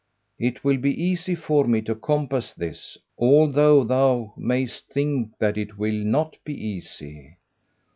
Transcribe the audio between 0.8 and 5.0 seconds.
easy for me to compass this, although thou mayest